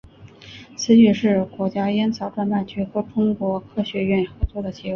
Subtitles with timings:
[0.75, 4.89] 此举是国家烟草专卖局和中国科学院合作的结果。